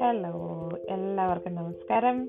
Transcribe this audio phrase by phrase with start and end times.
[0.00, 2.28] Hello എല്ലാവർക്കും നമസ്കാരം.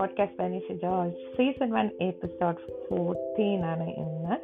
[0.00, 2.56] Podcast Baneesh George season one episode
[2.88, 4.36] fourteen ആണ് ഇന്ന്.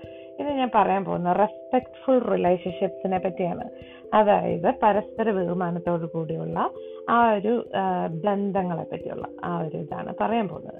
[0.42, 3.70] ഇന്ന് ഞാൻ പറയാൻ പോകുന്ന റെസ്പെക്ട്ഫുൾ റിലേഷൻഷിപ്സിനെ പറ്റിയാണ്.
[4.14, 6.70] അതായത് പരസ്പര ബഹുമാനത്തോടു കൂടിയുള്ള
[7.10, 7.68] ആ ഒരു
[8.24, 10.75] ബന്ധങ്ങളെ പറ്റിയുള്ള ആ ഒരു ഇതാണ് പറയാൻ പോകുന്നത്.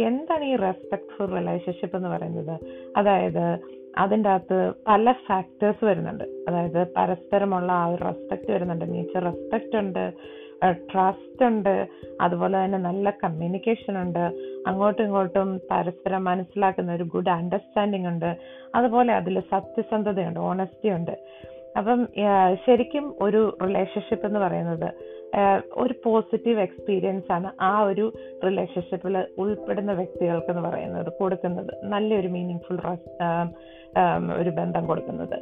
[0.00, 2.60] എന്താണ് ഈ റെസ്പെക്ട്ഫുൾ റിലേഷൻഷിപ്പ് എന്ന് പറയുന്നത്?
[2.96, 3.58] അതായത്
[3.98, 6.24] അതിന്റെ അകത്ത് പല ഫാക്ടേഴ്സ് വരുന്നുണ്ട്.
[6.24, 8.84] അതായത് പരസ്പരമുള്ള ആ ഒരു റെസ്പെക്ട് വരുന്നുണ്ട്.
[8.84, 10.12] മീൻസ് റെസ്പെക്റ്റ് ഉണ്ട്
[10.72, 11.88] ട്രസ്റ്റ് ഉണ്ട്
[12.20, 14.18] അതുപോലെ തന്നെ നല്ല കമ്മ്യൂണിക്കേഷൻ ഉണ്ട്
[14.66, 18.36] അങ്ങോട്ടും ഇങ്ങോട്ടും പരസ്പരം മനസ്സിലാക്കുന്ന ഒരു ഗുഡ് അണ്ടർസ്റ്റാൻഡിങ് ഉണ്ട്
[18.74, 21.18] അതുപോലെ അതിൽ സത്യസന്ധതയുണ്ട് ഓണസ്റ്റി ഉണ്ട്.
[21.78, 22.08] അപ്പം
[22.66, 24.94] ശരിക്കും ഒരു റിലേഷൻഷിപ്പ് എന്ന് പറയുന്നത്
[25.76, 28.12] ഒരു പോസിറ്റീവ് എക്സ്പീരിയൻസ് ആണ് ആ ഒരു
[28.44, 31.72] റിലേഷൻഷിപ്പിൽ ഉൾപ്പെടുന്ന വ്യക്തികൾക്ക് എന്ന് പറയുന്നത് കൊടുക്കുന്നത്.
[31.84, 32.80] നല്ലൊരു മീനിങ് ഫുൾ
[34.36, 35.36] ഒരു ബന്ധം കൊടുക്കുന്നത്.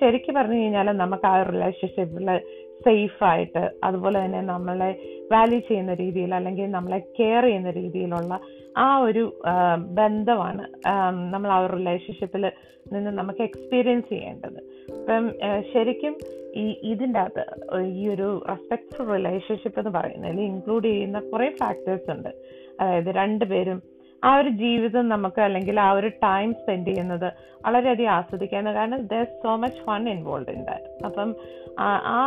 [0.00, 2.40] ശരിക്കും പറഞ്ഞു കഴിഞ്ഞാൽ നമുക്ക് ആ റിലേഷൻഷിപ്പിൽ
[2.84, 4.90] സേഫായിട്ട് അതുപോലെ തന്നെ നമ്മളെ
[5.32, 8.40] വാല്യൂ ചെയ്യുന്ന രീതിയിൽ അല്ലെങ്കിൽ നമ്മളെ കെയർ ചെയ്യുന്ന രീതിയിലുള്ള
[8.76, 9.24] ആ ഒരു
[9.86, 10.64] ബന്ധമാണ്
[11.32, 12.52] നമ്മൾ ആ ഒരു റിലേഷൻഷിപ്പിൽ
[12.92, 14.60] നിന്ന് നമുക്ക് എക്സ്പീരിയൻസ് ചെയ്യേണ്ടത്.
[14.98, 15.24] ഇപ്പം
[15.72, 16.16] ശരിക്കും
[16.62, 22.30] ഈ ഇതിന്റെ അകത്ത് ഈ ഒരു റെസ്പെക്ട്ഫുൾ റിലേഷൻഷിപ്പ് എന്ന് പറയുന്നതിൽ ഇൻക്ലൂഡ് ചെയ്യുന്ന കുറേ ഫാക്ടേഴ്സ് ഉണ്ട്.
[22.80, 23.78] അതായത് രണ്ടുപേരും
[24.22, 27.26] ആ ഒരു ജീവിതം നമുക്ക് അല്ലെങ്കിൽ ആ ഒരു ടൈം സ്പെൻഡ് ചെയ്യുന്നത്
[27.66, 31.30] വളരെയധികം ആസ്വദിക്കാൻ കാരണം there so much fun involve in that അപ്പം
[32.16, 32.20] ആ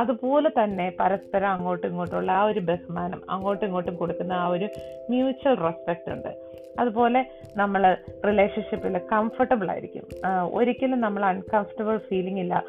[0.00, 4.68] അതുപോലെ തന്നെ പരസ്പരം അങ്ങോട്ടും ഇങ്ങോട്ടുള്ള ആ ഒരു ബഹുമാനം അങ്ങോട്ടും ഇങ്ങോട്ടും കൊടുക്കുന്ന ആ ഒരു
[5.10, 6.32] മ്യൂച്വൽ റെസ്പെക്റ്റ് ഉണ്ട്.
[6.78, 7.20] അതുപോലെ
[7.56, 10.02] നമ്മൾ റിലേഷൻഷിപ്പിൽ കംഫർട്ടബിൾ ആയിരിക്കും.
[10.52, 12.64] ഒരിക്കലും നമ്മൾ അൺകംഫർട്ടബിൾ ഫീലിംഗ് ഇല്ല.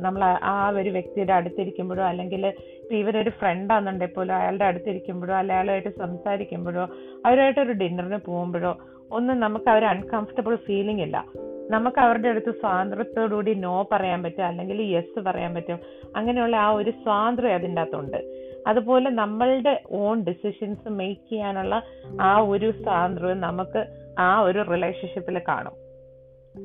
[0.00, 6.88] നമ്മൾ ആ ഒരു വ്യക്തിയുടെ അടുത്തിരിക്കുമ്പോഴോ അല്ലെങ്കിൽ ഇപ്പം ഇവരൊരു ഫ്രണ്ടാണെന്നുണ്ടെങ്കിൽ പോലും അയാളുടെ അടുത്തിരിക്കുമ്പോഴോ അല്ലെ അയാളുമായിട്ട് സംസാരിക്കുമ്പോഴോ
[7.26, 8.78] അവരുമായിട്ട് ഒരു ഡിന്നറിന് പോകുമ്പോഴോ
[9.10, 11.24] ഒന്നും നമുക്ക് അവർ അൺകംഫർട്ടബിൾ ഫീലിംഗ് ഇല്ല.
[11.70, 15.78] നമുക്ക് അവരുടെ അടുത്ത് സ്വാതന്ത്ര്യത്തോടുകൂടി നോ പറയാൻ പറ്റും അല്ലെങ്കിൽ യെസ് പറയാൻ പറ്റും.
[16.16, 18.43] അങ്ങനെയുള്ള ആ ഒരു സ്വാതന്ത്ര്യം അതിന്റെ അകത്തുണ്ട്.
[18.66, 21.82] അതുപോലെ നമ്മളുടെ ഓൺ ഡിസിഷൻസ് മേക്ക് ചെയ്യാനുള്ള
[22.20, 23.86] ആ ഒരു സ്വാതന്ത്ര്യം നമുക്ക്
[24.18, 25.72] ആ ഒരു റിലേഷൻഷിപ്പിൽ കാണും.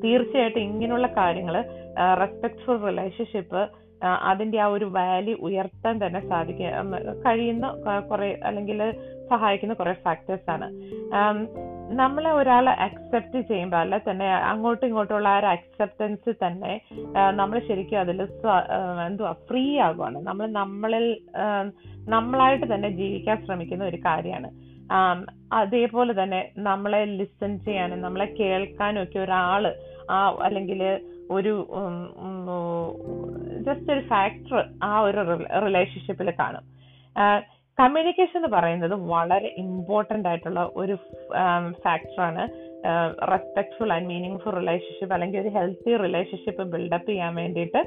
[0.04, 1.64] തീർച്ചയായിട്ടും ഇങ്ങനെയുള്ള കാര്യങ്ങൾ
[2.20, 3.70] റെസ്പെക്ട്ഫുൾ റിലേഷൻഷിപ്പ്
[4.24, 6.66] അതിന്റെ ആ ഒരു വാല്യൂ ഉയർത്താൻ തന്നെ സാധിക്കുക
[7.26, 7.66] കഴിയുന്ന
[8.10, 8.92] കുറെ അല്ലെങ്കിൽ
[9.30, 10.68] സഹായിക്കുന്ന കുറെ ഫാക്ടേഴ്സ് ആണ്.
[11.90, 16.72] നമ്മളെ ഒരാളെ അക്സെപ്റ്റ് ചെയ്യുമ്പോൾ അല്ല തന്നെ അങ്ങോട്ടും ഇങ്ങോട്ടുള്ള ആ ഒരു അക്സെപ്റ്റൻസ് തന്നെ
[17.30, 18.20] നമ്മൾ ശരിക്കും അതിൽ
[19.06, 20.18] എന്തുവാ ഫ്രീ ആകുവാണ്.
[20.18, 21.06] നമ്മൾ നമ്മളിൽ
[22.08, 24.50] നമ്മളായിട്ട് തന്നെ ജീവിക്കാൻ ശ്രമിക്കുന്ന ഒരു കാര്യമാണ്.
[25.52, 29.74] അതേപോലെ തന്നെ നമ്മളെ ലിസൺ ചെയ്യാനും നമ്മളെ കേൾക്കാനും ഒക്കെ ഒരാൾ
[30.10, 30.82] ആ അല്ലെങ്കിൽ
[31.30, 31.52] ഒരു
[33.66, 35.20] ജസ്റ്റ് ഒരു ഫാക്ടർ ആ ഒരു
[35.66, 36.64] റിലേഷൻഷിപ്പിൽ കാണും.
[37.80, 40.94] കമ്മ്യൂണിക്കേഷൻ എന്ന് പറയുന്നത് വളരെ ഇമ്പോർട്ടന്റ് ആയിട്ടുള്ള ഒരു
[41.82, 42.42] ഫാക്ടറാണ്
[43.32, 47.80] respectful and meaningful relationship അല്ലെങ്കിൽ ഒരു ഹെൽത്തി റിലേഷൻഷിപ്പ് ബിൽഡപ്പ് ചെയ്യാൻ വേണ്ടിയിട്ട്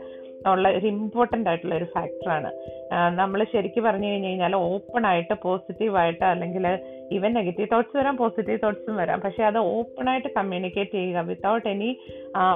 [0.52, 2.52] ഉള്ള ഒരു ഇമ്പോർട്ടന്റ് ആയിട്ടുള്ള ഒരു ഫാക്ടറാണ്
[3.16, 6.66] നമ്മൾ ശരിക്കും പറഞ്ഞു കഴിഞ്ഞു കഴിഞ്ഞാൽ ഓപ്പൺ ആയിട്ട് പോസിറ്റീവായിട്ട് അല്ലെങ്കിൽ
[7.12, 9.20] ഈവൻ നെഗറ്റീവ് തോട്ട്സ് വരാം പോസിറ്റീവ് തോട്ട്സും വരാം.
[9.20, 11.90] പക്ഷേ അത് ഓപ്പൺ ആയിട്ട് കമ്മ്യൂണിക്കേറ്റ് ചെയ്യുക വിത്തൗട്ട് എനി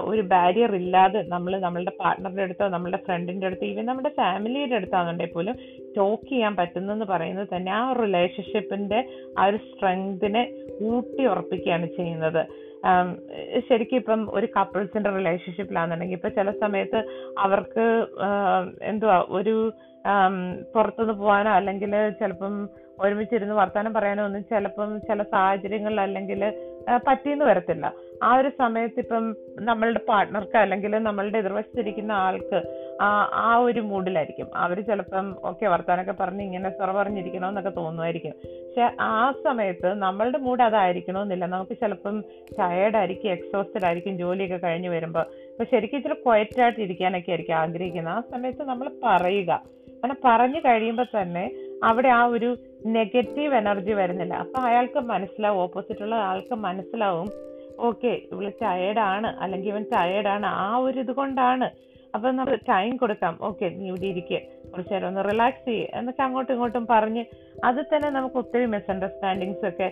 [0.03, 5.57] ഒരു ബാരിയർ ഇല്ലാതെ നമ്മൾ നമ്മളുടെ പാർട്ട്ണറുടെ അടുത്തോ നമ്മളുടെ ഫ്രണ്ടിന്റെ അടുത്തോ ഈവൻ നമ്മുടെ ഫാമിലിയുടെ അടുത്താണെന്നുണ്ടെങ്കിൽ പോലും
[5.97, 9.01] ടോക്ക് ചെയ്യാൻ പറ്റുന്നെന്ന് പറയുന്നത് തന്നെ ആ റിലേഷൻഷിപ്പിന്റെ
[9.37, 10.45] ആ ഒരു സ്ട്രെങ്തിനെ
[10.81, 12.66] ഊട്ടി ഉറപ്പിക്കുകയാണ് ചെയ്യുന്നത്.
[13.69, 16.99] ശരിക്കും ഇപ്പം ഒരു കപ്പിൾസിന്റെ റിലേഷൻഷിപ്പിലാണെന്നുണ്ടെങ്കിൽ ഇപ്പൊ ചില സമയത്ത്
[17.37, 17.85] അവർക്ക്
[18.83, 19.55] എന്തുവാ ഒരു
[20.73, 22.53] പുറത്തുനിന്ന് പോകാനോ അല്ലെങ്കിൽ ചിലപ്പം
[22.99, 26.41] ഒരുമിച്ചിരുന്ന് വർത്തമാനം പറയാനോ ഒന്നും ചിലപ്പം ചില സാഹചര്യങ്ങളിൽ അല്ലെങ്കിൽ
[27.05, 27.85] പറ്റിയെന്ന് വരത്തില്ല.
[28.23, 29.23] ആ ഒരു സമയത്ത് ഇപ്പം
[29.59, 32.59] നമ്മളുടെ പാർട്ട്ണർക്ക് അല്ലെങ്കിൽ നമ്മളുടെ എതിർവശത്തിരിക്കുന്ന ആൾക്ക്
[33.01, 34.47] ആ ഒരു മൂഡിലായിരിക്കും.
[34.55, 41.45] അവർ ചിലപ്പം ഓക്കെ വർത്താനൊക്കെ പറഞ്ഞ് ഇങ്ങനെ സ്വറ പറഞ്ഞിരിക്കണമെന്നൊക്കെ തോന്നുമായിരിക്കും പക്ഷെ ആ സമയത്ത് നമ്മളുടെ മൂഡ് അതായിരിക്കണമെന്നില്ല
[41.45, 42.23] നമുക്ക് ചിലപ്പം
[42.59, 48.13] ടയേർഡ് ആയിരിക്കും എക്സോസ്റ്റഡ് ആയിരിക്കും ജോലിയൊക്കെ കഴിഞ്ഞ് വരുമ്പോൾ അപ്പൊ ശരിക്കും ഇച്ചിരി ക്വയറ്റായിട്ട് ഇരിക്കാനൊക്കെ ആയിരിക്കും ആഗ്രഹിക്കുന്നത്.
[48.13, 49.51] ആ സമയത്ത് നമ്മൾ പറയുക.
[49.87, 51.51] അങ്ങനെ പറഞ്ഞു കഴിയുമ്പോൾ തന്നെ
[51.83, 54.33] അവിടെ ആ ഒരു നെഗറ്റീവ് എനർജി വരുന്നില്ല.
[54.33, 57.29] അപ്പൊ അയാൾക്ക് മനസ്സിലാവും ഓപ്പോസിറ്റുള്ള ആൾക്ക് മനസ്സിലാവും
[57.79, 59.27] ഓക്കെ ഇവൾ ടയേർഡാണ്.
[59.27, 60.45] അല്ലെങ്കിൽ ഇവൻ ടയേർഡാണ്.
[60.45, 61.69] ആ ഒരു ഇത് കൊണ്ടാണ്
[62.15, 63.33] അപ്പൊ നമ്മൾ ടൈം കൊടുക്കാം.
[63.47, 64.39] ഓക്കെ നീ ഇവിടെ ഇരിക്കുക
[64.71, 67.23] കുറച്ചു നേരം ഒന്ന് റിലാക്സ് ചെയ്യുക എന്നൊക്കെ അങ്ങോട്ടും ഇങ്ങോട്ടും പറഞ്ഞ്
[67.67, 69.87] അത് തന്നെ നമുക്ക് ഒത്തിരി മിസ്അണ്ടർസ്റ്റാൻഡിങ്സ് ഒക്കെ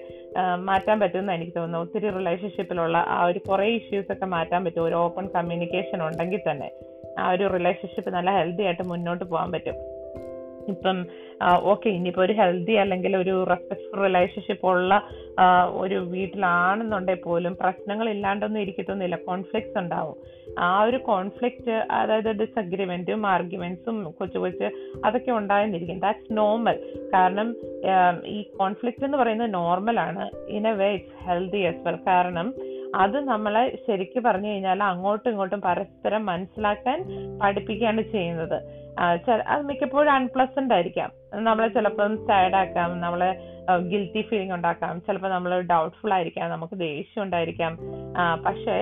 [0.70, 4.84] മാറ്റാൻ പറ്റുമെന്ന് എനിക്ക് തോന്നുന്നു ഒത്തിരി റിലേഷൻഷിപ്പിലുള്ള ആ ഒരു കുറേ ഇഷ്യൂസ് ഒക്കെ മാറ്റാൻ പറ്റും.
[4.84, 6.70] ഒരു ഓപ്പൺ കമ്മ്യൂണിക്കേഷൻ ഉണ്ടെങ്കിൽ തന്നെ
[7.20, 9.78] ആ ഒരു റിലേഷൻഷിപ്പ് നല്ല ഹെൽത്തി ആയിട്ട് മുന്നോട്ട് പോകാൻ പറ്റും.
[10.70, 11.06] ഇപ്പം
[11.62, 15.02] ഓക്കെ ഇനിയിപ്പോ ഒരു ഹെൽത്തി അല്ലെങ്കിൽ ഒരു റെസ്പെക്ട്ഫുൾ റിലേഷൻഷിപ്പ് ഉള്ള
[15.70, 19.16] ഒരു വീട്ടിലാണെന്നുണ്ടെങ്കിൽ പോലും പ്രശ്നങ്ങൾ ഇല്ലാണ്ടൊന്നും ഇരിക്കത്തൊന്നുമില്ല.
[19.16, 20.18] കോൺഫ്ലിക്ട്സ് ഉണ്ടാവും.
[20.60, 24.70] ആ ഒരു കോൺഫ്ലിക്റ്റ് അതായത് ഡിസഗ്രിമെന്റും ആർഗ്യുമെന്റ്സും കൊച്ചു കൊച്ച്
[25.06, 26.00] അതൊക്കെ ഉണ്ടായെന്നിരിക്കും.
[26.00, 26.80] ദാറ്റ്സ് നോർമൽ
[27.14, 27.56] കാരണം
[28.26, 32.54] ഈ കോൺഫ്ലിക്റ്റ് എന്ന് പറയുന്നത് നോർമലാണ് in a way it's healthy as well കാരണം
[32.96, 36.98] അത് നമ്മളെ ശരിക്കും പറഞ്ഞു കഴിഞ്ഞാൽ അങ്ങോട്ടും ഇങ്ങോട്ടും പരസ്പരം മനസ്സിലാക്കാൻ
[37.44, 38.58] പഠിപ്പിക്കുകയാണ് ചെയ്യുന്നത്.
[39.48, 41.12] അത് മിക്കപ്പോഴും അൺപ്ലസന്റ് ആയിരിക്കാം.
[41.36, 43.30] നമ്മളെ ചിലപ്പം സാഡ് ആക്കാം നമ്മളെ
[43.92, 47.80] ഗിൽറ്റി ഫീലിംഗ് ഉണ്ടാക്കാം ചിലപ്പോൾ നമ്മൾ ഡൗട്ട്ഫുൾ ആയിരിക്കാം നമുക്ക് ദേഷ്യം ഉണ്ടായിരിക്കാം.
[48.46, 48.78] പക്ഷേ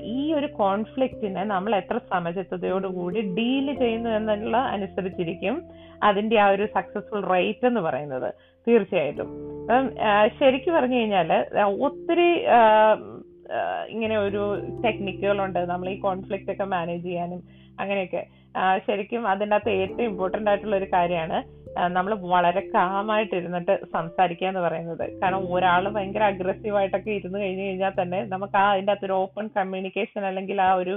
[0.00, 5.62] ഈ ഒരു കോൺഫ്ലിക്റ്റിനെ നമ്മൾ എത്ര സമചിത്തതയോടുകൂടി ഡീൽ ചെയ്യുന്നു എന്നുള്ള അനുസരിച്ചിരിക്കും
[6.02, 8.34] അതിന്റെ ആ ഒരു സക്സസ്ഫുൾ റേറ്റ് എന്ന് പറയുന്നത്.
[8.68, 9.28] തീർച്ചയായിട്ടും.
[9.60, 9.86] അപ്പം
[10.40, 11.32] ശരിക്കും പറഞ്ഞു കഴിഞ്ഞാൽ
[11.86, 12.28] ഒത്തിരി
[13.94, 14.42] ഇങ്ങനെ ഒരു
[14.84, 17.42] ടെക്നിക്കുകളുണ്ട് നമ്മൾ ഈ കോൺഫ്ലിക്റ്റ് ഒക്കെ മാനേജ് ചെയ്യാനും
[17.80, 18.24] അങ്ങനെയൊക്കെ.
[18.86, 21.38] ശരിക്കും അതിന്റെ അകത്ത് ഏറ്റവും ഇമ്പോർട്ടന്റ് ആയിട്ടുള്ള ഒരു കാര്യമാണ്
[21.96, 25.02] നമ്മൾ വളരെ കാമായിട്ട് ഇരുന്നിട്ട് സംസാരിക്കുക എന്ന് പറയുന്നത്.
[25.20, 30.60] കാരണം ഒരാൾ ഭയങ്കര അഗ്രസീവായിട്ടൊക്കെ ഇരുന്ന് കഴിഞ്ഞു കഴിഞ്ഞാൽ തന്നെ നമുക്ക് ആ അതിന്റെ ഒരു ഓപ്പൺ കമ്മ്യൂണിക്കേഷൻ അല്ലെങ്കിൽ
[30.68, 30.94] ആ ഒരു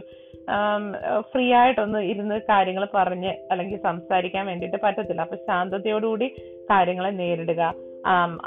[1.31, 5.21] ഫ്രീ ആയിട്ടൊന്ന് ഇരുന്ന് കാര്യങ്ങൾ പറഞ്ഞ് അല്ലെങ്കിൽ സംസാരിക്കാൻ വേണ്ടിയിട്ട് പറ്റത്തില്ല.
[5.21, 6.29] അപ്പൊ ശാന്തതയോടുകൂടി
[6.71, 7.88] കാര്യങ്ങളെ നേരിടുക.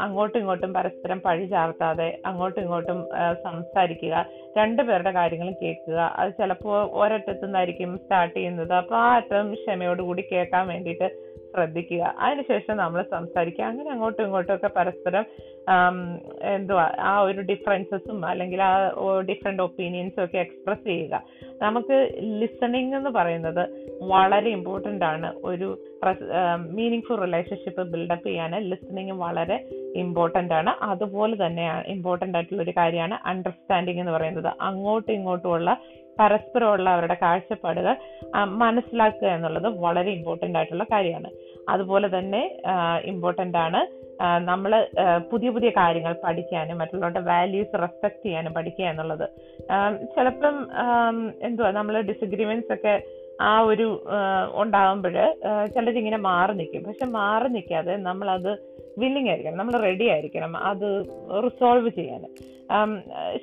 [0.04, 2.99] അങ്ങോട്ടും ഇങ്ങോട്ടും പരസ്പരം പഴി ചാർത്താതെ അങ്ങോട്ടും ഇങ്ങോട്ടും
[3.44, 4.14] സംസാരിക്കുക
[4.56, 5.99] രണ്ടുപേരുടെ കാര്യങ്ങളും കേൾക്കുക.
[6.20, 8.72] അത് ചിലപ്പോൾ ഒരറ്റത്തുനിന്നായിരിക്കും സ്റ്റാർട്ട് ചെയ്യുന്നത്.
[8.72, 11.08] അപ്പോൾ ആ അറ്റം ക്ഷമയോടുകൂടി കേൾക്കാൻ വേണ്ടിയിട്ട്
[11.54, 12.02] ശ്രദ്ധിക്കുക.
[12.19, 13.64] അതിനുശേഷം നമ്മൾ സംസാരിക്കുക.
[13.64, 15.25] അങ്ങനെ അങ്ങോട്ടും ഇങ്ങോട്ടും ഒക്കെ പരസ്പരം
[16.43, 18.72] എന്തുവാ ആ ഒരു ഡിഫറൻസസും അല്ലെങ്കിൽ ആ
[19.28, 21.22] ഡിഫറെന്റ് ഒപ്പീനിയൻസും ഒക്കെ എക്സ്പ്രസ് ചെയ്യുക.
[21.62, 21.96] നമുക്ക്
[22.40, 23.62] ലിസണിങ് എന്ന് പറയുന്നത്
[24.02, 25.32] വളരെ ഇമ്പോർട്ടന്റ് ആണ്.
[25.44, 25.69] ഒരു
[26.70, 29.56] മീനിങ് ഫുൾ റിലേഷൻഷിപ്പ് ബിൽഡപ്പ് ചെയ്യാൻ ലിസണിങ് വളരെ
[29.96, 30.72] ഇമ്പോർട്ടന്റ് ആണ്.
[30.84, 34.52] അതുപോലെ തന്നെ ഇമ്പോർട്ടന്റ് ആയിട്ടുള്ള ഒരു കാര്യമാണ് അണ്ടർസ്റ്റാൻഡിങ് എന്ന് പറയുന്നത്.
[34.60, 35.76] അങ്ങോട്ടും ഇങ്ങോട്ടുമുള്ള
[36.20, 37.94] പരസ്പരമുള്ള അവരുടെ കാഴ്ചപ്പാടുകൾ
[38.62, 41.31] മനസ്സിലാക്കുക എന്നുള്ളത് വളരെ ഇമ്പോർട്ടന്റ് ആയിട്ടുള്ള കാര്യമാണ്.
[41.73, 42.43] അതുപോലെ തന്നെ
[43.12, 43.81] ഇമ്പോർട്ടന്റ് ആണ്
[44.50, 44.73] നമ്മൾ
[45.31, 49.26] പുതിയ പുതിയ കാര്യങ്ങൾ പഠിക്കാനും മറ്റുള്ളവരുടെ വാല്യൂസ് റെസ്പെക്ട് ചെയ്യാനും പഠിക്കുക എന്നുള്ളത്.
[50.14, 50.56] ചിലപ്പം
[51.49, 52.94] എന്തുവാ നമ്മൾ ഡിസഗ്രിമെന്റ്സ് ഒക്കെ
[53.50, 53.87] ആ ഒരു
[54.62, 55.17] ഉണ്ടാകുമ്പോൾ
[55.75, 56.85] ചിലരിങ്ങനെ മാറി നിൽക്കും.
[56.88, 58.53] പക്ഷെ മാറി നിൽക്കാതെ നമ്മളത്
[58.99, 60.89] വില്ലിങ് ആയിരിക്കണം നമ്മൾ റെഡി ആയിരിക്കണം അത്
[61.47, 62.23] റിസോൾവ് ചെയ്യാൻ.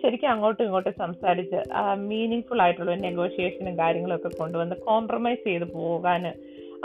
[0.02, 1.60] ശരിക്കും അങ്ങോട്ടും ഇങ്ങോട്ടും സംസാരിച്ച്
[2.10, 6.24] മീനിങ് ഫുൾ ആയിട്ടുള്ള നെഗോഷിയേഷനും കാര്യങ്ങളൊക്കെ കൊണ്ടുവന്ന് കോംപ്രമൈസ് ചെയ്ത് പോകാൻ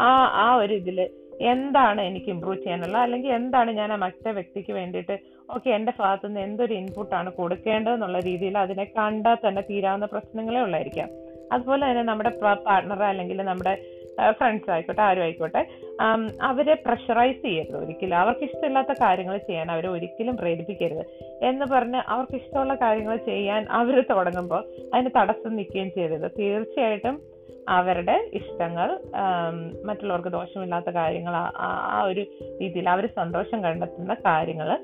[0.01, 0.11] ആ
[0.45, 0.99] ആ ഒരു ഇതിൽ
[1.41, 5.15] എന്താണ് എനിക്ക് ഇമ്പ്രൂവ് ചെയ്യാനുള്ള അല്ലെങ്കിൽ എന്താണ് ഞാൻ ആ മറ്റേ വ്യക്തിക്ക് വേണ്ടിയിട്ട്
[5.55, 11.09] ഓക്കെ എന്റെ ഭാഗത്തു നിന്ന് എന്തൊരു ഇൻപുട്ടാണ് കൊടുക്കേണ്ടതെന്നുള്ള രീതിയിൽ അതിനെ കണ്ടാൽ തന്നെ തീരാവുന്ന പ്രശ്നങ്ങളേ ഉള്ളായിരിക്കാം.
[11.53, 12.31] അതുപോലെ തന്നെ നമ്മുടെ
[12.67, 13.75] പാർട്ട്ണർ അല്ലെങ്കിൽ നമ്മുടെ
[14.31, 15.67] ഫ്രണ്ട്സ് ആയിക്കോട്ടെ ആരും ആയിക്കോട്ടെ
[16.43, 18.17] അവരെ പ്രഷറൈസ് ചെയ്യരുത് ഒരിക്കലും.
[18.17, 21.05] അവർക്ക് ഇഷ്ടമില്ലാത്ത കാര്യങ്ങൾ ചെയ്യാൻ അവരെ ഒരിക്കലും പ്രേരിപ്പിക്കരുത്.
[21.45, 24.65] എന്ന് പറഞ്ഞ് അവർക്ക് ഇഷ്ടമുള്ള കാര്യങ്ങൾ ചെയ്യാൻ അവർ തുടങ്ങുമ്പോൾ
[24.95, 26.31] അതിന് തടസ്സം നിൽക്കുകയും ചെയ്യരുത്.
[26.39, 27.23] തീർച്ചയായിട്ടും
[27.69, 28.89] അവരുടെ ഇഷ്ടങ്ങൾ
[29.85, 32.21] മറ്റുള്ളവർക്ക് ദോഷമില്ലാത്ത കാര്യങ്ങൾ ആ ഒരു
[32.61, 34.77] രീതിയിൽ അവർ സന്തോഷം കണ്ടെത്തുന്ന കാര്യങ്ങൾ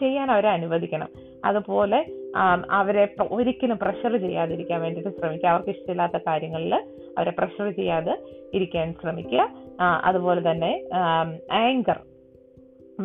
[0.00, 1.08] ചെയ്യാൻ അവരെ അനുവദിക്കണം.
[1.44, 2.04] അതുപോലെ
[2.70, 5.48] അവരെ ഒരിക്കലും പ്രഷർ ചെയ്യാതിരിക്കാൻ വേണ്ടിയിട്ട് ശ്രമിക്കുക.
[5.48, 6.74] അവർക്ക് ഇഷ്ടമില്ലാത്ത കാര്യങ്ങളിൽ
[7.16, 8.16] അവരെ പ്രഷർ ചെയ്യാതെ
[8.54, 9.42] ഇരിക്കാൻ ശ്രമിക്കുക.
[10.08, 10.72] അതുപോലെ തന്നെ
[11.62, 11.98] ആങ്കർ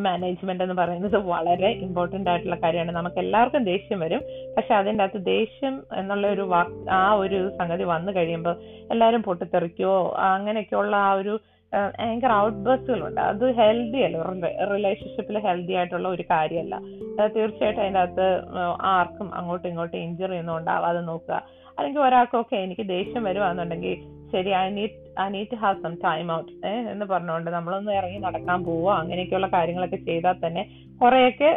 [0.04, 2.92] മാനേജ്മെന്റ് എന്ന് പറയുന്നത് വളരെ ഇമ്പോർട്ടന്റ് ആയിട്ടുള്ള കാര്യമാണ്.
[2.98, 4.22] നമുക്ക് എല്ലാവർക്കും ദേഷ്യം വരും.
[4.58, 8.56] പക്ഷെ അതിന്റെ അകത്ത് ദേഷ്യം എന്നുള്ള ഒരു വാക്ക് ആ ഒരു സംഗതി വന്നു കഴിയുമ്പോൾ
[8.94, 9.96] എല്ലാവരും പൊട്ടിത്തെറിക്കോ
[10.34, 11.34] അങ്ങനെയൊക്കെയുള്ള ആ ഒരു
[12.06, 14.18] ആങ്കർ ഔട്ട് ബസ്സുകളുണ്ട് അത് ഹെൽത്തി അല്ല.
[14.72, 16.76] റിലേഷൻഷിപ്പിൽ ഹെൽത്തി ആയിട്ടുള്ള ഒരു കാര്യമല്ല.
[17.36, 18.28] തീർച്ചയായിട്ടും അതിന്റെ അകത്ത്
[18.96, 21.40] ആർക്കും അങ്ങോട്ടും ഇങ്ങോട്ടും ഇഞ്ചറി ഒന്നും ഉണ്ടാവാതെ നോക്കുക.
[21.82, 23.94] അല്ലെങ്കിൽ ഒരാൾക്കൊക്കെ എനിക്ക് ദേഷ്യം വരുവാന്നുണ്ടെങ്കിൽ
[24.32, 26.52] ശരി I need I need to have some time out
[26.92, 30.64] എന്ന് പറഞ്ഞുകൊണ്ട് നമ്മളൊന്ന് ഇറങ്ങി നടക്കാൻ പോവുക അങ്ങനെയൊക്കെയുള്ള കാര്യങ്ങളൊക്കെ ചെയ്താൽ തന്നെ
[31.02, 31.50] കുറെയൊക്കെ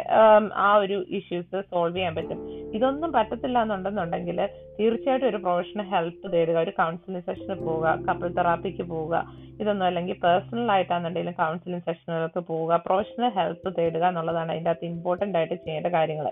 [0.65, 2.39] ആ ഒരു ഇഷ്യൂസ് സോൾവ് ചെയ്യാൻ പറ്റും.
[2.77, 4.37] ഇതൊന്നും പറ്റത്തില്ല എന്നുണ്ടെന്നുണ്ടെങ്കിൽ
[4.77, 9.15] തീർച്ചയായിട്ടും ഒരു പ്രൊഫഷണൽ ഹെൽപ്പ് തേടുക ഒരു കൗൺസിലിംഗ് സെഷന് പോവുക കപ്പിൾ തെറാപ്പിക്ക് പോവുക
[9.61, 15.55] ഇതൊന്നും അല്ലെങ്കിൽ പേഴ്സണൽ ആയിട്ടാണെന്നുണ്ടെങ്കിലും കൗൺസിലിംഗ് സെഷനുകൾക്ക് പോവുക പ്രൊഫഷണൽ ഹെൽപ്പ് തേടുക എന്നുള്ളതാണ് അതിന്റെ അകത്ത് ഇമ്പോർട്ടന്റ് ആയിട്ട്
[15.65, 16.27] ചെയ്യേണ്ട കാര്യങ്ങൾ.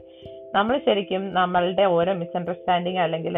[0.55, 3.35] നമ്മൾ ശരിക്കും നമ്മളുടെ ഓരോ മിസ്അണ്ടർസ്റ്റാൻഡിങ് അല്ലെങ്കിൽ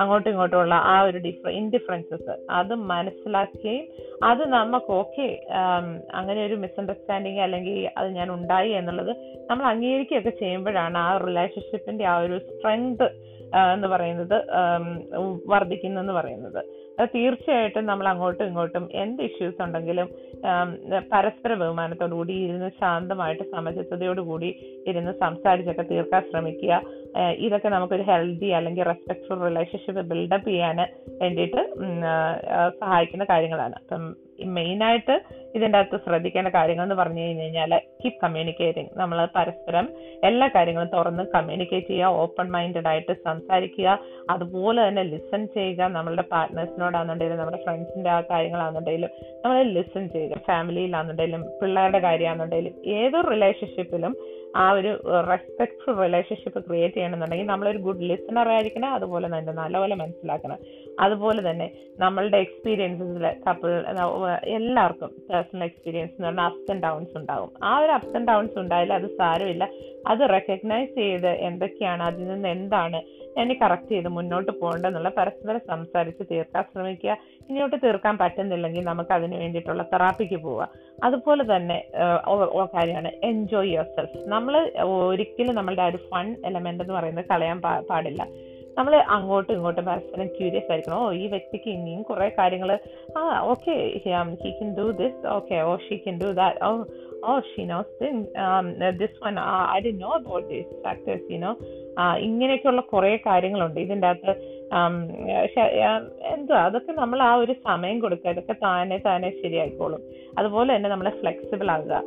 [0.00, 3.84] അങ്ങോട്ടും ഇങ്ങോട്ടുമുള്ള ആ ഒരു ഡിഫറ ഇൻഡിഫറൻസസ് അത് മനസ്സിലാക്കുകയും
[4.30, 5.28] അത് നമുക്ക് ഓക്കെ
[6.18, 9.12] അങ്ങനെ ഒരു മിസ്അണ്ടർസ്റ്റാൻഡിങ് അല്ലെങ്കിൽ അത് ഞാൻ ഉണ്ടായി എന്നുള്ളത്
[9.50, 13.08] നമ്മൾ അംഗീകരിക്കുകയൊക്കെ ചെയ്യുമ്പോഴാണ് ആ റിലേഷൻഷിപ്പിന്റെ ആ ഒരു സ്ട്രെങ്ത്
[13.74, 14.34] എന്ന് പറയുന്നത്
[15.52, 16.58] വർദ്ധിക്കുന്നു എന്ന് പറയുന്നത്.
[17.14, 20.08] തീർച്ചയായിട്ടും നമ്മൾ അങ്ങോട്ടും ഇങ്ങോട്ടും എന്ത് ഇഷ്യൂസ് ഉണ്ടെങ്കിലും
[21.12, 24.50] പരസ്പര ബഹുമാനത്തോടുകൂടി ഇരുന്ന് ശാന്തമായിട്ട് സമചിത്തതയോടുകൂടി
[24.90, 26.82] ഇരുന്ന് സംസാരിച്ചൊക്കെ തീർക്കാൻ ശ്രമിക്കുക.
[27.46, 30.80] ഇതൊക്കെ നമുക്കൊരു ഹെൽത്തി അല്ലെങ്കിൽ റെസ്പെക്ട്ഫുൾ റിലേഷൻഷിപ്പ് ബിൽഡപ്പ് ചെയ്യാൻ
[31.22, 31.62] വേണ്ടിയിട്ട്
[32.80, 33.76] സഹായിക്കുന്ന കാര്യങ്ങളാണ്.
[33.82, 34.04] അപ്പം
[34.44, 35.20] മെയിനായിട്ട്
[35.54, 39.88] ഇതിന്റെ അകത്ത് ശ്രദ്ധിക്കേണ്ട കാര്യങ്ങൾ എന്ന് പറഞ്ഞു കഴിഞ്ഞു കഴിഞ്ഞാൽ കീപ് കമ്മ്യൂണിക്കേറ്റിംഗ് നമ്മൾ പരസ്പരം
[40.24, 43.98] എല്ലാ കാര്യങ്ങളും തുറന്ന് കമ്മ്യൂണിക്കേറ്റ് ചെയ്യുക ഓപ്പൺ മൈൻഡഡ് ആയിട്ട് സംസാരിക്കുക
[44.30, 45.88] അതുപോലെ തന്നെ ലിസൺ ചെയ്യുക.
[45.88, 49.10] നമ്മളുടെ പാർട്ട്നേഴ്സിനോടാണെന്നുണ്ടെങ്കിലും നമ്മുടെ ഫ്രണ്ട്സിന്റെ ആ കാര്യങ്ങളാണെന്നുണ്ടെങ്കിലും
[49.44, 50.38] നമ്മൾ ലിസൺ ചെയ്യുക.
[50.46, 54.16] ഫാമിലിയിലാണെന്നുണ്ടെങ്കിലും പിള്ളേരുടെ കാര്യമാണെന്നുണ്ടെങ്കിലും ഏതൊരു റിലേഷൻഷിപ്പിലും
[54.56, 55.00] ആ ഒരു
[55.30, 60.58] റെസ്പെക്ട്ഫുൾ റിലേഷൻഷിപ്പ് ക്രിയേറ്റ് ചെയ്യണമെന്നുണ്ടെങ്കിൽ നമ്മളൊരു ഗുഡ് ലിസണർ ആയിരിക്കണം അതുപോലെ തന്നെ നല്ലപോലെ മനസ്സിലാക്കണം.
[61.00, 63.84] അതുപോലെ തന്നെ നമ്മളുടെ എക്സ്പീരിയൻസിൽ കപ്പിൾ
[64.42, 68.94] എല്ലാവർക്കും പേഴ്സണൽ എക്സ്പീരിയൻസ് എന്ന് പറഞ്ഞാൽ അപ്സ് ആൻഡ് ഡൗൺസ് ഉണ്ടാകും ആ ഒരു അപ്സ് ആൻഡ് ഡൗൺസ് ഉണ്ടായാലും
[68.94, 69.68] അത് സാരമില്ല.
[70.06, 76.64] അത് റെക്കഗ്നൈസ് ചെയ്ത് എന്തൊക്കെയാണ് അതിൽ നിന്ന് എന്താണ് എന്നെ കറക്റ്റ് ചെയ്ത് മുന്നോട്ട് പോകേണ്ടെന്നുള്ള പരസ്പരം സംസാരിച്ച് തീർക്കാൻ
[76.72, 77.16] ശ്രമിക്കുക.
[77.48, 80.68] ഇങ്ങോട്ട് തീർക്കാൻ പറ്റുന്നില്ലെങ്കിൽ നമുക്ക് അതിന് വേണ്ടിയിട്ടുള്ള തെറാപ്പിക്ക് പോവുക.
[81.06, 81.78] അതുപോലെ തന്നെ
[82.76, 84.54] കാര്യമാണ് എൻജോയ് യുവർ സെൽഫ് നമ്മൾ
[85.08, 88.22] ഒരിക്കലും നമ്മളുടെ ആ ഒരു ഫൺ എലമെന്റ് എന്ന് പറയുന്നത് കളയാൻ പാടില്ല.
[88.78, 90.98] നമ്മൾ അങ്ങോട്ടും ഇങ്ങോട്ടും പരസ്പരം ക്യൂരിയസ് ആയിരിക്കണം.
[91.04, 92.70] ഓ ഈ വ്യക്തിക്ക് ഇനിയും കുറേ കാര്യങ്ങൾ
[93.18, 96.70] ആ okay he can do this okay oh she can do that oh
[97.48, 99.36] she know knows this one
[99.76, 101.52] I do know about these factors you know
[102.26, 103.78] ഇങ്ങനെയൊക്കെയുള്ള കുറേ കാര്യങ്ങളുണ്ട്.
[103.80, 104.34] ഇതിന്റെ അകത്ത്
[106.32, 108.30] എന്തുവാ അതൊക്കെ നമ്മൾ ആ ഒരു സമയം കൊടുക്കുക.
[108.30, 110.02] ഇതൊക്കെ താനെ താനെ ശരിയായിക്കോളും.
[110.38, 112.02] അതുപോലെ തന്നെ നമ്മളെ ഫ്ലെക്സിബിൾ ആകുക.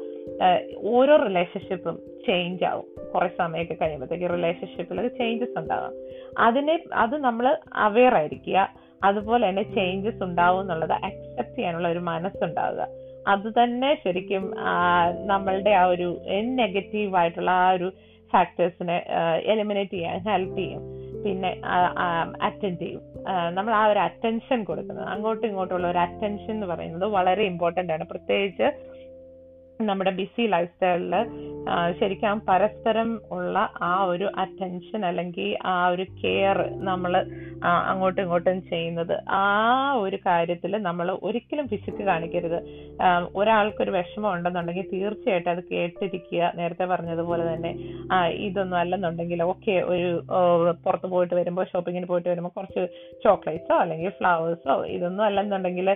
[0.93, 2.87] ഓരോ റിലേഷൻഷിപ്പും ചേഞ്ച് ആവും.
[3.13, 5.93] കുറെ സമയമൊക്കെ കഴിയുമ്പോഴത്തേക്ക് റിലേഷൻഷിപ്പിൽ ചേഞ്ചസ് ഉണ്ടാകാം
[6.47, 7.45] അതിനെ അത് നമ്മൾ
[7.87, 8.69] അവെയർ ആയിരിക്കുക.
[9.03, 12.87] അതുപോലെ തന്നെ ചേഞ്ചസ് ഉണ്ടാവും എന്നുള്ളത് അക്സെപ്റ്റ് ചെയ്യാനുള്ള ഒരു മനസ്സുണ്ടാവുക.
[13.27, 14.53] അത് തന്നെ ശരിക്കും
[15.25, 17.91] നമ്മളുടെ ആ ഒരു നെഗറ്റീവ് ആയിട്ടുള്ള ആ ഒരു
[18.31, 19.03] ഫാക്ടേഴ്സിനെ
[19.43, 20.83] എലിമിനേറ്റ് ചെയ്യാൻ ഹെൽപ്പ് ചെയ്യും.
[21.23, 21.61] പിന്നെ
[22.41, 23.01] അറ്റൻഡ് ചെയ്യും.
[23.55, 25.07] നമ്മൾ ആ ഒരു അറ്റൻഷൻ കൊടുക്കുന്നത്.
[25.07, 28.03] അങ്ങോട്ടും ഇങ്ങോട്ടുള്ള ഒരു അറ്റൻഷൻ എന്ന് പറയുന്നത് വളരെ ഇമ്പോർട്ടന്റ് ആണ്.
[28.03, 28.67] പ്രത്യേകിച്ച്
[29.89, 31.15] നമ്മുടെ ബിസി ലൈഫ് സ്റ്റൈലിൽ
[31.99, 36.57] ശരിക്കും പരസ്പരം ഉള്ള ആ ഒരു അറ്റൻഷൻ അല്ലെങ്കിൽ ആ ഒരു കെയർ
[36.89, 37.13] നമ്മൾ
[37.91, 39.13] അങ്ങോട്ടും ഇങ്ങോട്ടും ചെയ്യുന്നത്.
[39.29, 39.43] ആ
[40.03, 42.57] ഒരു കാര്യത്തിൽ നമ്മൾ ഒരിക്കലും പിശുക്ക് കാണിക്കരുത്.
[43.35, 46.51] ഒരാൾക്കൊരു വിഷമം ഉണ്ടെന്നുണ്ടെങ്കിൽ തീർച്ചയായിട്ടും അത് കേട്ടിരിക്കുക.
[46.59, 47.71] നേരത്തെ പറഞ്ഞതുപോലെ തന്നെ
[48.47, 50.09] ഇതൊന്നും അല്ലെന്നുണ്ടെങ്കിൽ ഓക്കെ ഒരു
[50.85, 52.83] പുറത്ത് പോയിട്ട് വരുമ്പോൾ ഷോപ്പിങ്ങിന് പോയിട്ട് വരുമ്പോൾ കുറച്ച്
[53.25, 55.89] ചോക്ലേറ്റ്സോ അല്ലെങ്കിൽ ഫ്ലവേഴ്സോ ഇതൊന്നും അല്ലെന്നുണ്ടെങ്കിൽ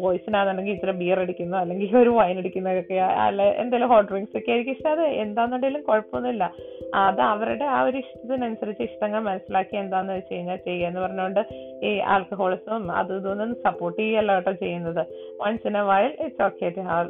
[0.00, 1.58] ബോയ്സിനാണെന്നുണ്ടെങ്കിൽ ഇത്ര ബിയർ അടിക്കുന്നോ.
[1.58, 2.96] അല്ലെങ്കിൽ ഒരു വൈൻ അടിക്കുന്നതൊക്കെ
[3.26, 4.74] അല്ല എന്തെങ്കിലും ഹോട്ട് ഡ്രിങ്ക്സ് ഒക്കെ ആയിരിക്കും.
[4.76, 6.44] ഇഷ്ടം അത് എന്താണെന്നുണ്ടെങ്കിലും കുഴപ്പമൊന്നുമില്ല.
[7.04, 11.42] അത് അവരുടെ ആ ഒരു ഇഷ്ടത്തിനനുസരിച്ച് ഇഷ്ടങ്ങൾ മനസ്സിലാക്കി എന്താന്ന് വെച്ച് കഴിഞ്ഞാൽ ചെയ്യുക എന്ന് പറഞ്ഞുകൊണ്ട്
[11.88, 15.02] ഈ ആൽക്കഹോളിസം അത് ഇതൊന്നും സപ്പോർട്ട് ചെയ്യല്ല കേട്ടോ ചെയ്യുന്നത്.
[15.42, 17.08] Once in a while it's okay to have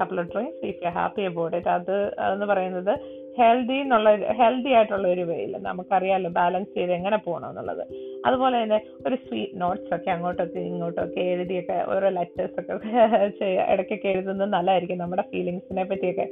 [0.00, 1.96] couple drinks if you happy about it അത്
[2.32, 2.92] എന്ന് പറയുന്നത്
[3.40, 7.82] ഹെൽത്തി എന്നുള്ള ഹെൽത്തി ആയിട്ടുള്ള ഒരു വേയിൽ നമുക്കറിയാമല്ലോ ബാലൻസ് ചെയ്ത് എങ്ങനെ പോകണം എന്നുള്ളത്.
[8.26, 12.74] അതുപോലെ തന്നെ ഒരു സ്വീറ്റ് നോട്ട്സ് ഒക്കെ അങ്ങോട്ടൊക്കെ ഇങ്ങോട്ടൊക്കെ എഴുതിയൊക്കെ ഓരോ ലെറ്റേഴ്സ് ഒക്കെ
[13.72, 14.98] ഇടയ്ക്കൊക്കെ എഴുതുന്നത് നല്ലതായിരിക്കും.
[14.98, 16.26] നമ്മുടെ ഫീലിങ്സിനെ പറ്റിയൊക്കെ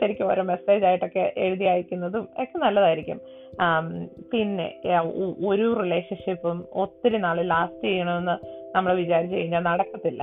[0.00, 3.20] ശരിക്കും ഓരോ മെസ്സേജ് ആയിട്ടൊക്കെ എഴുതി അയക്കുന്നതും ഒക്കെ നല്ലതായിരിക്കും.
[4.32, 4.68] പിന്നെ
[5.50, 8.36] ഒരു റിലേഷൻഷിപ്പും ഒത്തിരി നാൾ ലാസ്റ്റ് ചെയ്യണമെന്ന്
[8.76, 10.22] നമ്മൾ വിചാരിച്ചു കഴിഞ്ഞാൽ നടക്കത്തില്ല.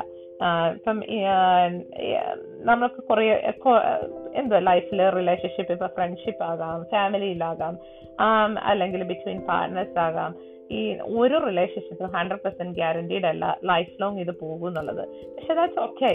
[0.75, 0.97] ഇപ്പം
[2.63, 3.25] നമ്മൾക്ക് കുറേ
[4.33, 7.75] എന്തോ ലൈഫിൽ റിലേഷൻഷിപ്പ് ഇപ്പം ഫ്രണ്ട്ഷിപ്പ് ആകാം ഫാമിലിയിലാകാം
[8.63, 10.33] അല്ലെങ്കിൽ ബിറ്റ്വീൻ പാർട്ട്നേഴ്സ് ആകാം
[10.71, 15.03] ഈ ഒരു റിലേഷൻഷിപ്പും ഹൺഡ്രഡ് പെർസെന്റ് ഗ്യാരണ്ടീഡ് അല്ല ലൈഫ് ലോങ് ഇത് പോകും എന്നുള്ളത്
[15.35, 16.11] പക്ഷെ ദാറ്റ്സ് ഓക്കെ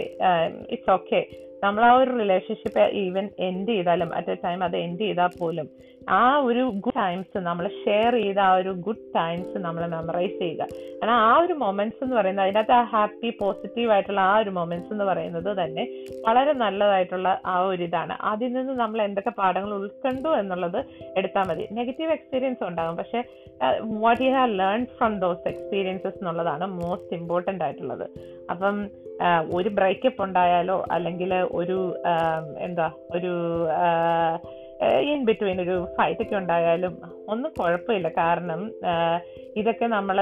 [0.69, 1.21] ഇറ്റ്സ് ഓക്കെ
[1.63, 5.69] നമ്മൾ ആ ഒരു റിലേഷൻഷിപ്പ് ഈവൻ എൻഡ് ചെയ്താലും അറ്റ് എ ടൈം അത് എൻഡ് ചെയ്താൽ പോലും
[6.09, 10.63] ആ ഒരു ഗുഡ് ടൈംസ് നമ്മൾ ഷെയർ ചെയ്ത ആ ഒരു ഗുഡ് ടൈംസ് നമ്മൾ മെമ്മറൈസ് ചെയ്യുക.
[10.99, 15.05] കാരണം ആ ഒരു മൊമെന്റ്സ് എന്ന് പറയുന്നത് അതിനകത്ത് ആ ഹാപ്പി പോസിറ്റീവ് ആയിട്ടുള്ള ആ ഒരു മൊമെന്റ്സ് എന്ന്
[15.05, 15.87] പറയുന്നത് തന്നെ
[16.27, 18.17] വളരെ നല്ലതായിട്ടുള്ള ആ ഒരു ഇതാണ്.
[18.21, 20.85] അതിൽ നിന്ന് നമ്മൾ എന്തൊക്കെ പാഠങ്ങൾ ഉൾക്കൊണ്ടു എന്നുള്ളത്
[21.17, 21.67] എടുത്താൽ മതി.
[21.71, 22.95] നെഗറ്റീവ് എക്സ്പീരിയൻസ് ഉണ്ടാകും.
[22.95, 23.23] പക്ഷേ
[23.83, 28.09] what you have learn from those experiences എന്നുള്ളതാണ് മോസ്റ്റ് ഇമ്പോർട്ടന്റ് ആയിട്ടുള്ളത്.
[28.49, 28.87] അപ്പം
[29.57, 31.77] ഒരു ബ്രേക്കപ്പ് ഉണ്ടായാലോ അല്ലെങ്കിൽ ഒരു
[32.67, 33.33] എന്താ ഒരു
[35.11, 36.93] ഇൻ ബിറ്റ്വീൻ ഒരു ഫൈറ്റ് ഒക്കെ ഉണ്ടായാലും
[37.33, 38.09] ഒന്നും കുഴപ്പമില്ല.
[38.21, 38.61] കാരണം
[39.59, 40.17] ഇതൊക്കെ നമ്മൾ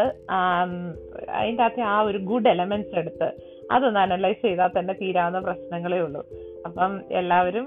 [1.40, 3.28] അതിന്റെ അകത്തെ ആ ഒരു ഗുഡ് എലമെന്റ്സ് എടുത്ത്
[3.76, 6.22] അതൊന്ന് അനലൈസ് ചെയ്താൽ തന്നെ തീരാവുന്ന പ്രശ്നങ്ങളേ ഉള്ളൂ.
[6.68, 7.66] അപ്പം എല്ലാവരും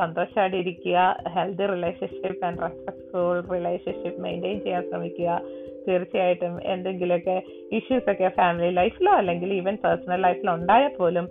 [0.00, 0.98] സന്തോഷമായിട്ട് ഇരിക്കുക
[1.34, 5.40] healthy relationship and respectful relationship maintain ചെയ്യാൻ ശ്രമിക്കുക.
[5.88, 11.28] തീർച്ചയായിട്ടും എന്തെങ്കിലുമൊക്കെ ഇഷ്യൂസ് ഒക്കെ ഫാമിലി ലൈഫിലോ അല്ലെങ്കിൽ ഈവൻ പേഴ്സണൽ ലൈഫിലോ ഉണ്ടായാൽ പോലും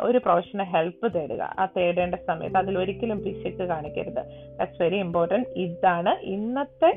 [0.00, 1.42] ഒരു പ്രൊഫഷണൽ ഹെൽപ്പ് തേടുക.
[1.58, 4.22] ആ തേടേണ്ട സമയത്ത് അതിൽ ഒരിക്കലും പിശക്ക് കാണിക്കരുത്.
[4.58, 6.90] ദാറ്റ്സ് വെരി ഇമ്പോർട്ടന്റ് ഇതാണ് ഇന്നത്തെ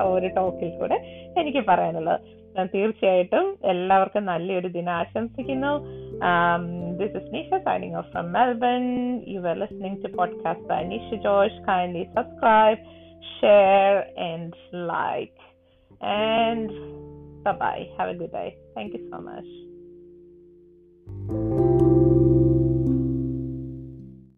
[0.00, 0.98] ഒരു ടോക്കിൽ കൂടെ
[1.40, 2.20] എനിക്ക് പറയാനുള്ളത്.
[2.74, 5.72] തീർച്ചയായിട്ടും എല്ലാവർക്കും നല്ലൊരു ദിനം ആശംസിക്കുന്നു.
[7.00, 8.84] This is Nisha signing off from Melbourne
[9.28, 12.82] you were listening to podcast by Nisha Josh kindly subscribe
[13.40, 13.92] share
[14.30, 14.52] and
[14.92, 15.35] like.
[16.00, 17.88] And bye bye.
[17.98, 18.58] Have a good day.
[18.74, 19.65] Thank you so much.